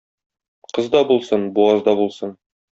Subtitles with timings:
[0.77, 2.37] Кыз да булсын, буаз да булсын